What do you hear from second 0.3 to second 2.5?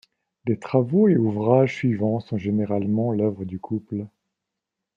Les travaux et ouvrages suivants sont